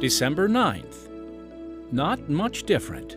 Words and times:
December 0.00 0.48
9th. 0.48 1.08
Not 1.90 2.28
much 2.28 2.62
different. 2.62 3.16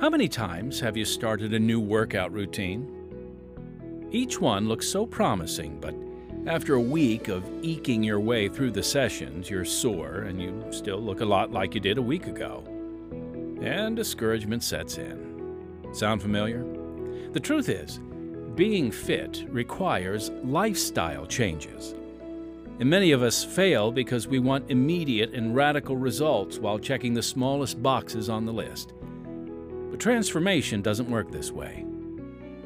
How 0.00 0.10
many 0.10 0.26
times 0.26 0.80
have 0.80 0.96
you 0.96 1.04
started 1.04 1.54
a 1.54 1.60
new 1.60 1.78
workout 1.78 2.32
routine? 2.32 4.08
Each 4.10 4.40
one 4.40 4.66
looks 4.66 4.88
so 4.88 5.06
promising, 5.06 5.78
but 5.80 5.94
after 6.52 6.74
a 6.74 6.80
week 6.80 7.28
of 7.28 7.48
eking 7.62 8.02
your 8.02 8.18
way 8.18 8.48
through 8.48 8.72
the 8.72 8.82
sessions, 8.82 9.48
you're 9.48 9.64
sore 9.64 10.22
and 10.22 10.42
you 10.42 10.60
still 10.72 10.98
look 10.98 11.20
a 11.20 11.24
lot 11.24 11.52
like 11.52 11.72
you 11.76 11.80
did 11.80 11.98
a 11.98 12.02
week 12.02 12.26
ago. 12.26 12.64
And 13.62 13.94
discouragement 13.94 14.64
sets 14.64 14.98
in. 14.98 15.86
Sound 15.92 16.20
familiar? 16.20 16.64
The 17.30 17.38
truth 17.38 17.68
is, 17.68 18.00
being 18.56 18.90
fit 18.90 19.44
requires 19.50 20.32
lifestyle 20.42 21.26
changes. 21.26 21.94
And 22.78 22.88
many 22.88 23.12
of 23.12 23.22
us 23.22 23.44
fail 23.44 23.92
because 23.92 24.26
we 24.26 24.38
want 24.38 24.70
immediate 24.70 25.34
and 25.34 25.54
radical 25.54 25.96
results 25.96 26.58
while 26.58 26.78
checking 26.78 27.14
the 27.14 27.22
smallest 27.22 27.82
boxes 27.82 28.28
on 28.28 28.44
the 28.44 28.52
list. 28.52 28.94
But 29.90 30.00
transformation 30.00 30.82
doesn't 30.82 31.10
work 31.10 31.30
this 31.30 31.52
way. 31.52 31.84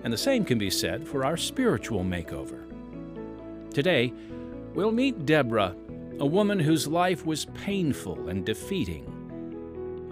And 0.05 0.13
the 0.13 0.17
same 0.19 0.45
can 0.45 0.59
be 0.59 0.71
said 0.71 1.07
for 1.07 1.25
our 1.25 1.37
spiritual 1.37 2.05
makeover. 2.05 2.63
Today, 3.75 4.13
we'll 4.75 4.93
meet 4.93 5.27
Deborah, 5.27 5.75
a 6.21 6.25
woman 6.25 6.59
whose 6.59 6.87
life 6.87 7.27
was 7.27 7.47
painful 7.47 8.29
and 8.29 8.47
defeating, 8.47 9.13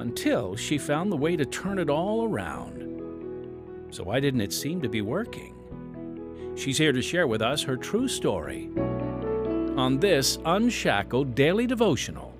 until 0.00 0.56
she 0.56 0.77
found 0.77 1.11
the 1.11 1.16
way 1.16 1.36
to 1.36 1.47
turn 1.47 1.78
it 1.78 1.88
all 1.88 2.24
around. 2.24 2.83
So, 3.91 4.02
why 4.02 4.19
didn't 4.19 4.41
it 4.41 4.52
seem 4.52 4.83
to 4.83 4.88
be 4.88 5.00
working? 5.00 5.55
She's 6.56 6.77
here 6.77 6.92
to 6.92 7.00
share 7.00 7.27
with 7.27 7.41
us 7.41 7.62
her 7.62 7.77
true 7.77 8.08
story 8.08 8.70
on 9.77 9.98
this 9.98 10.38
Unshackled 10.45 11.34
Daily 11.34 11.66
Devotional. 11.66 12.33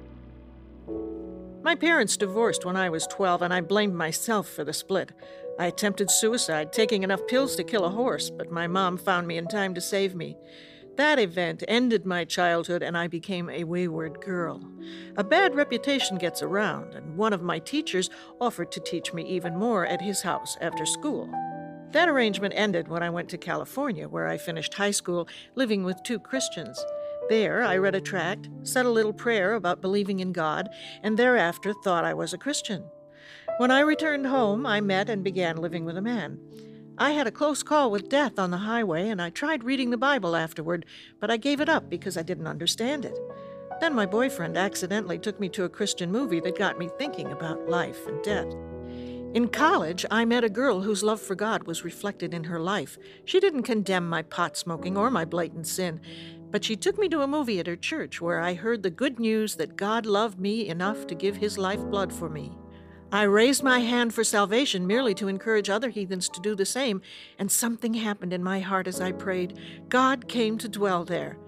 My 1.63 1.75
parents 1.75 2.17
divorced 2.17 2.65
when 2.65 2.77
I 2.77 2.91
was 2.91 3.07
12, 3.09 3.43
and 3.43 3.53
I 3.53 3.61
blamed 3.61 3.95
myself 3.95 4.49
for 4.49 4.65
the 4.65 4.73
split. 4.73 5.13
I 5.59 5.67
attempted 5.67 6.11
suicide, 6.11 6.73
taking 6.73 7.03
enough 7.03 7.27
pills 7.27 7.57
to 7.57 7.65
kill 7.65 7.85
a 7.85 7.91
horse, 7.91 8.31
but 8.31 8.53
my 8.53 8.67
mom 8.67 8.99
found 8.99 9.27
me 9.27 9.37
in 9.37 9.49
time 9.49 9.75
to 9.75 9.81
save 9.81 10.15
me. 10.15 10.37
That 10.97 11.19
event 11.19 11.65
ended 11.67 12.07
my 12.07 12.25
childhood 12.25 12.85
and 12.85 12.97
I 12.97 13.09
became 13.09 13.51
a 13.51 13.65
wayward 13.65 14.21
girl. 14.21 14.63
A 15.17 15.25
bad 15.25 15.57
reputation 15.57 16.19
gets 16.19 16.41
around, 16.41 16.95
and 16.95 17.17
one 17.17 17.33
of 17.33 17.43
my 17.43 17.59
teachers 17.59 18.11
offered 18.41 18.71
to 18.73 18.81
teach 18.81 19.13
me 19.13 19.25
even 19.25 19.57
more 19.57 19.87
at 19.87 20.01
his 20.01 20.23
house 20.23 20.57
after 20.61 20.87
school. 20.87 21.29
That 21.91 22.09
arrangement 22.09 22.55
ended 22.57 22.89
when 22.89 23.03
I 23.03 23.11
went 23.11 23.29
to 23.31 23.39
California, 23.39 24.09
where 24.09 24.29
I 24.29 24.37
finished 24.37 24.75
high 24.75 24.91
school 24.93 25.27
living 25.55 25.83
with 25.83 26.03
two 26.05 26.19
Christians. 26.19 26.85
There, 27.29 27.63
I 27.63 27.79
read 27.79 27.95
a 27.95 28.03
tract, 28.03 28.51
said 28.65 28.85
a 28.85 28.91
little 28.91 29.13
prayer 29.13 29.55
about 29.55 29.81
believing 29.81 30.21
in 30.21 30.33
God, 30.33 30.69
and 31.03 31.17
thereafter 31.17 31.73
thought 31.73 32.05
I 32.05 32.13
was 32.13 32.35
a 32.35 32.39
Christian. 32.39 32.85
When 33.57 33.71
I 33.71 33.81
returned 33.81 34.27
home, 34.27 34.67
I 34.67 34.83
met 34.83 35.09
and 35.09 35.25
began 35.25 35.57
living 35.57 35.87
with 35.87 35.97
a 35.97 36.03
man. 36.03 36.39
I 36.99 37.13
had 37.13 37.27
a 37.27 37.33
close 37.33 37.63
call 37.63 37.91
with 37.91 38.11
death 38.11 38.39
on 38.39 38.51
the 38.51 38.59
highway, 38.59 39.09
and 39.09 39.23
I 39.23 39.31
tried 39.31 39.65
reading 39.65 39.89
the 39.89 39.97
Bible 39.97 40.37
afterward, 40.37 40.85
but 41.19 41.31
I 41.31 41.39
gave 41.39 41.61
it 41.61 41.69
up 41.69 41.89
because 41.89 42.19
I 42.19 42.23
didn't 42.23 42.47
understand 42.47 43.07
it. 43.07 43.19
Then 43.81 43.95
my 43.95 44.07
boyfriend 44.07 44.59
accidentally 44.59 45.19
took 45.19 45.41
me 45.41 45.49
to 45.51 45.65
a 45.65 45.69
Christian 45.69 46.13
movie 46.13 46.41
that 46.41 46.59
got 46.59 46.79
me 46.79 46.91
thinking 46.99 47.33
about 47.33 47.69
life 47.69 48.07
and 48.07 48.23
death. 48.23 48.55
In 49.35 49.49
college, 49.49 50.07
I 50.13 50.25
met 50.25 50.45
a 50.45 50.49
girl 50.49 50.83
whose 50.83 51.03
love 51.03 51.21
for 51.21 51.35
God 51.35 51.65
was 51.65 51.85
reflected 51.85 52.33
in 52.33 52.45
her 52.45 52.61
life. 52.61 52.97
She 53.25 53.41
didn't 53.41 53.65
condemn 53.65 54.09
my 54.09 54.23
pot 54.23 54.57
smoking 54.57 54.97
or 54.97 55.11
my 55.11 55.25
blatant 55.25 55.67
sin, 55.67 56.01
but 56.55 56.63
she 56.63 56.77
took 56.77 56.97
me 57.01 57.09
to 57.09 57.23
a 57.23 57.27
movie 57.27 57.59
at 57.59 57.67
her 57.67 57.75
church 57.75 58.21
where 58.21 58.39
I 58.39 58.55
heard 58.55 58.85
the 58.85 58.89
good 58.89 59.19
news 59.19 59.57
that 59.57 59.75
God 59.75 60.07
loved 60.07 60.39
me 60.39 60.69
enough 60.69 61.05
to 61.09 61.15
give 61.17 61.35
his 61.35 61.59
lifeblood 61.59 62.13
for 62.13 62.29
me. 62.29 62.57
I 63.11 63.25
raised 63.25 63.65
my 63.65 63.81
hand 63.81 64.15
for 64.15 64.23
salvation 64.23 64.87
merely 64.87 65.15
to 65.15 65.27
encourage 65.27 65.69
other 65.69 65.91
heathens 65.91 66.29
to 66.29 66.41
do 66.41 66.55
the 66.55 66.65
same, 66.65 67.03
and 67.41 67.51
something 67.51 67.95
happened 67.95 68.33
in 68.33 68.45
my 68.45 68.61
heart 68.61 68.87
as 68.87 69.01
I 69.01 69.11
prayed. 69.11 69.59
God 69.89 70.29
came 70.29 70.57
to 70.59 70.69
dwell 70.69 71.05
there. 71.05 71.39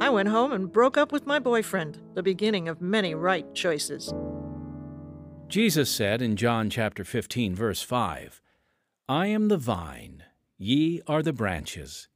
I 0.00 0.08
went 0.08 0.30
home 0.30 0.52
and 0.52 0.72
broke 0.72 0.96
up 0.96 1.12
with 1.12 1.26
my 1.26 1.38
boyfriend, 1.38 2.00
the 2.14 2.22
beginning 2.22 2.66
of 2.66 2.80
many 2.80 3.14
right 3.14 3.54
choices. 3.54 4.14
Jesus 5.48 5.90
said 5.90 6.22
in 6.22 6.34
John 6.34 6.70
chapter 6.70 7.04
15 7.04 7.54
verse 7.54 7.82
5, 7.82 8.40
I 9.06 9.26
am 9.26 9.48
the 9.48 9.58
vine, 9.58 10.22
ye 10.56 11.02
are 11.06 11.22
the 11.22 11.34
branches. 11.34 12.08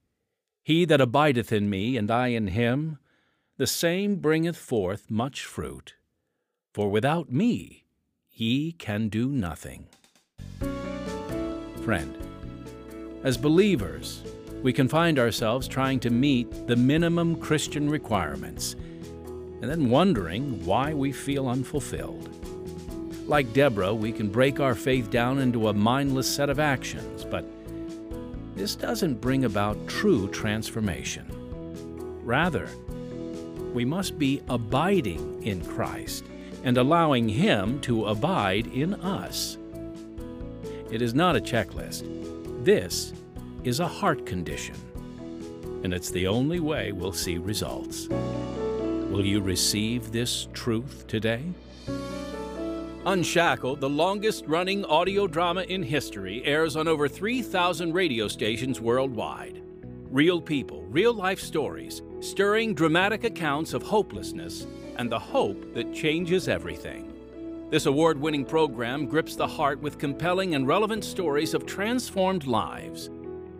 He 0.62 0.84
that 0.84 1.00
abideth 1.00 1.52
in 1.52 1.70
me 1.70 1.96
and 1.96 2.10
I 2.10 2.28
in 2.28 2.48
him, 2.48 2.98
the 3.56 3.66
same 3.66 4.16
bringeth 4.16 4.56
forth 4.56 5.10
much 5.10 5.44
fruit. 5.44 5.94
For 6.72 6.90
without 6.90 7.32
me 7.32 7.84
ye 8.32 8.72
can 8.72 9.08
do 9.08 9.28
nothing. 9.28 9.86
Friend, 11.84 12.16
as 13.24 13.36
believers, 13.36 14.22
we 14.62 14.72
can 14.72 14.88
find 14.88 15.18
ourselves 15.18 15.66
trying 15.66 16.00
to 16.00 16.10
meet 16.10 16.66
the 16.66 16.76
minimum 16.76 17.36
Christian 17.36 17.88
requirements 17.88 18.74
and 19.60 19.64
then 19.64 19.90
wondering 19.90 20.64
why 20.64 20.94
we 20.94 21.12
feel 21.12 21.48
unfulfilled. 21.48 22.28
Like 23.26 23.52
Deborah, 23.52 23.94
we 23.94 24.12
can 24.12 24.28
break 24.28 24.58
our 24.58 24.74
faith 24.74 25.10
down 25.10 25.38
into 25.38 25.68
a 25.68 25.74
mindless 25.74 26.34
set 26.34 26.50
of 26.50 26.58
actions, 26.58 27.24
but 27.24 27.44
this 28.60 28.76
doesn't 28.76 29.22
bring 29.22 29.46
about 29.46 29.88
true 29.88 30.28
transformation. 30.28 31.24
Rather, 32.22 32.68
we 33.72 33.86
must 33.86 34.18
be 34.18 34.42
abiding 34.50 35.42
in 35.42 35.64
Christ 35.64 36.26
and 36.62 36.76
allowing 36.76 37.26
Him 37.26 37.80
to 37.80 38.04
abide 38.04 38.66
in 38.66 38.92
us. 38.96 39.56
It 40.90 41.00
is 41.00 41.14
not 41.14 41.36
a 41.36 41.40
checklist. 41.40 42.04
This 42.62 43.14
is 43.64 43.80
a 43.80 43.88
heart 43.88 44.26
condition, 44.26 44.76
and 45.82 45.94
it's 45.94 46.10
the 46.10 46.26
only 46.26 46.60
way 46.60 46.92
we'll 46.92 47.12
see 47.12 47.38
results. 47.38 48.08
Will 48.08 49.24
you 49.24 49.40
receive 49.40 50.12
this 50.12 50.48
truth 50.52 51.06
today? 51.06 51.44
Unshackled, 53.06 53.80
the 53.80 53.88
longest 53.88 54.44
running 54.46 54.84
audio 54.84 55.26
drama 55.26 55.62
in 55.62 55.82
history, 55.82 56.44
airs 56.44 56.76
on 56.76 56.86
over 56.86 57.08
3,000 57.08 57.94
radio 57.94 58.28
stations 58.28 58.78
worldwide. 58.78 59.62
Real 60.10 60.38
people, 60.38 60.82
real 60.82 61.14
life 61.14 61.40
stories, 61.40 62.02
stirring 62.20 62.74
dramatic 62.74 63.24
accounts 63.24 63.72
of 63.72 63.82
hopelessness 63.82 64.66
and 64.96 65.10
the 65.10 65.18
hope 65.18 65.72
that 65.72 65.94
changes 65.94 66.46
everything. 66.46 67.10
This 67.70 67.86
award 67.86 68.20
winning 68.20 68.44
program 68.44 69.06
grips 69.06 69.34
the 69.34 69.48
heart 69.48 69.80
with 69.80 69.98
compelling 69.98 70.54
and 70.54 70.66
relevant 70.66 71.02
stories 71.02 71.54
of 71.54 71.64
transformed 71.64 72.46
lives. 72.46 73.08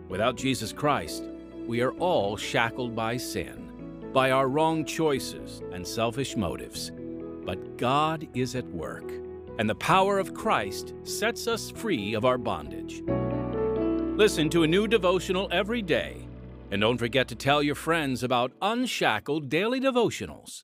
Without 0.07 0.35
Jesus 0.35 0.71
Christ, 0.71 1.23
we 1.65 1.81
are 1.81 1.93
all 1.93 2.37
shackled 2.37 2.95
by 2.95 3.17
sin, 3.17 4.11
by 4.13 4.29
our 4.29 4.47
wrong 4.47 4.85
choices 4.85 5.63
and 5.71 5.87
selfish 5.87 6.35
motives. 6.35 6.91
But 7.43 7.77
God 7.77 8.27
is 8.35 8.55
at 8.55 8.67
work, 8.67 9.11
and 9.61 9.69
the 9.69 9.75
power 9.75 10.17
of 10.17 10.33
Christ 10.33 10.95
sets 11.03 11.45
us 11.45 11.69
free 11.69 12.15
of 12.15 12.25
our 12.25 12.39
bondage. 12.39 13.03
Listen 14.17 14.49
to 14.49 14.63
a 14.63 14.67
new 14.67 14.87
devotional 14.87 15.47
every 15.51 15.83
day, 15.83 16.27
and 16.71 16.81
don't 16.81 16.97
forget 16.97 17.27
to 17.27 17.35
tell 17.35 17.61
your 17.61 17.75
friends 17.75 18.23
about 18.23 18.51
Unshackled 18.59 19.49
Daily 19.49 19.79
Devotionals. 19.79 20.59